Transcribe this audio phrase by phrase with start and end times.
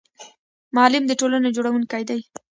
[0.75, 2.19] معلم د ټولنې جوړونکی دی